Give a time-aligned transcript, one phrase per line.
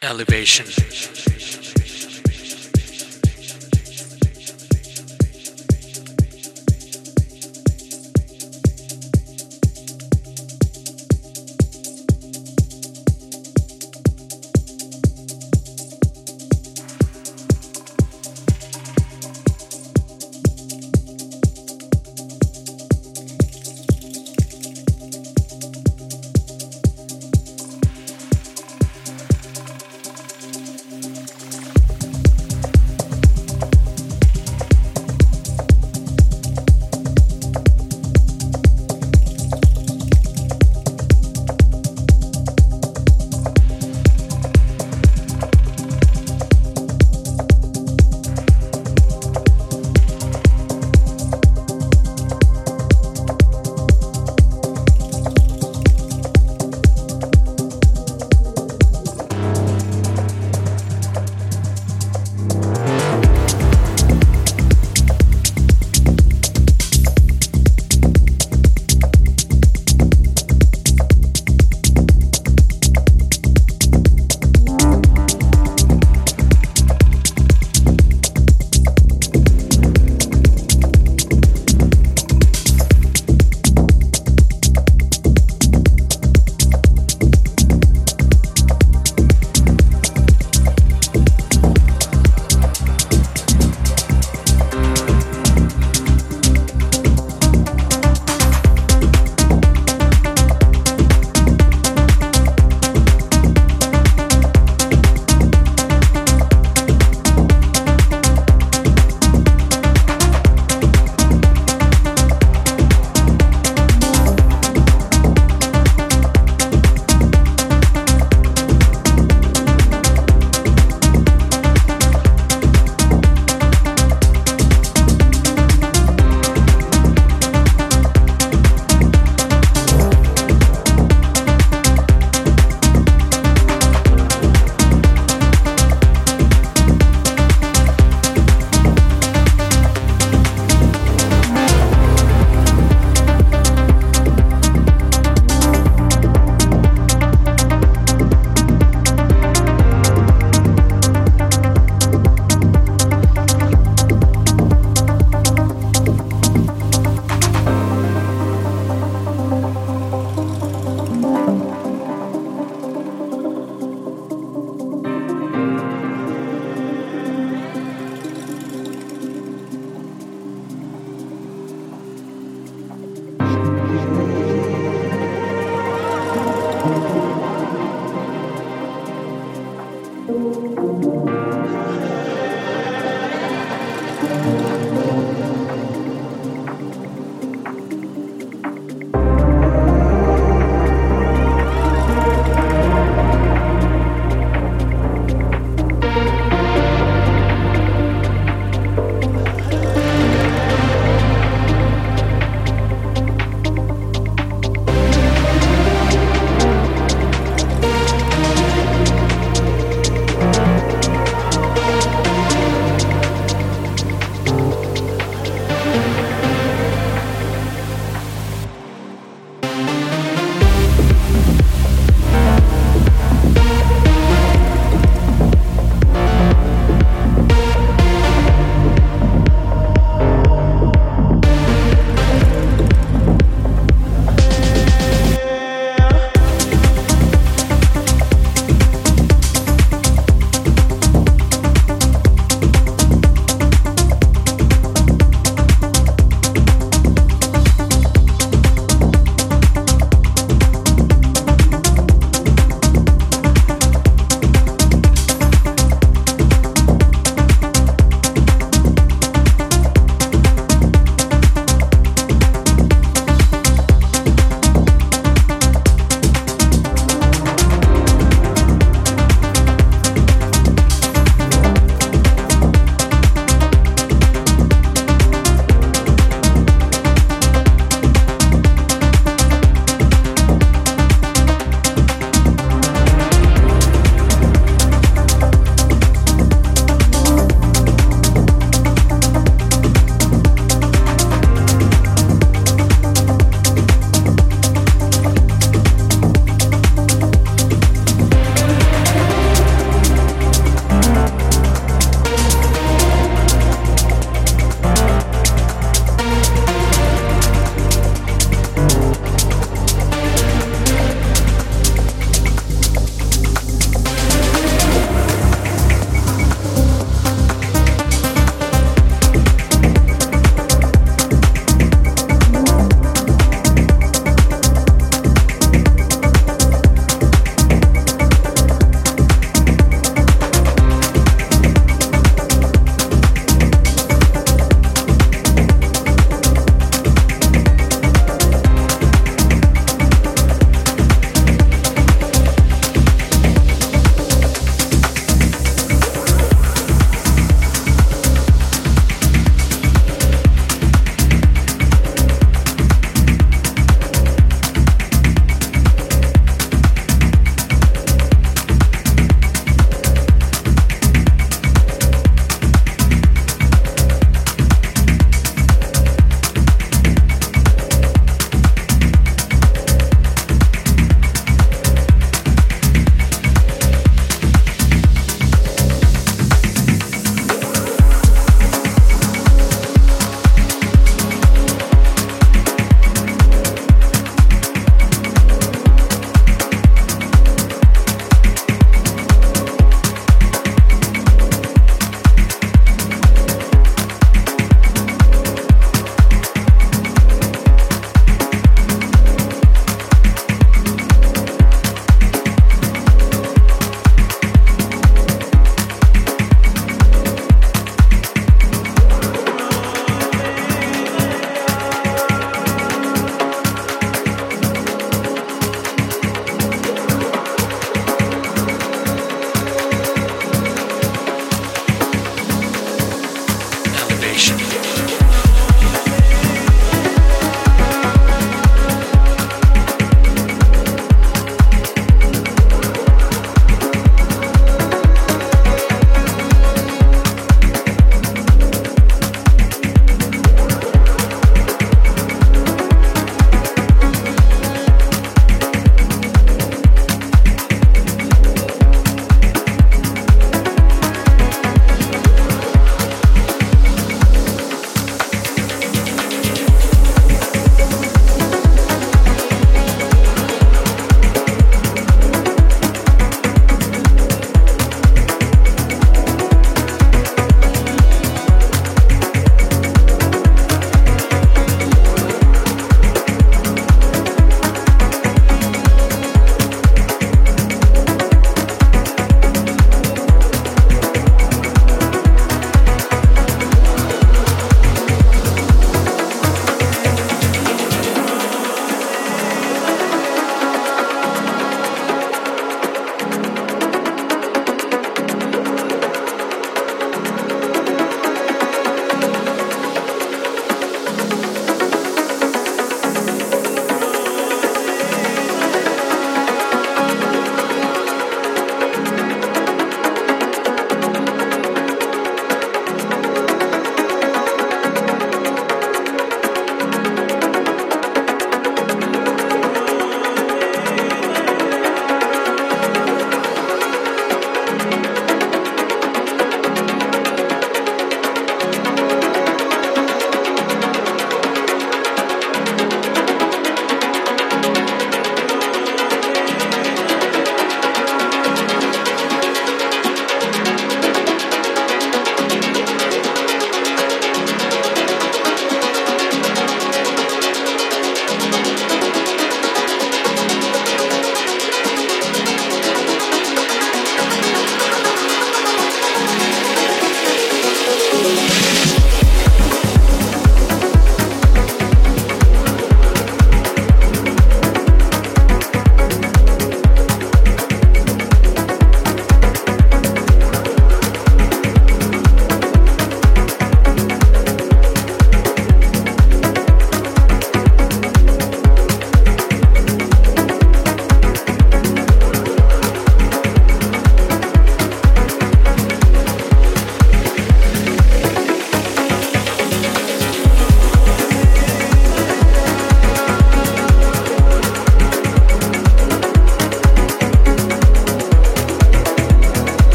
[0.00, 0.66] Elevation.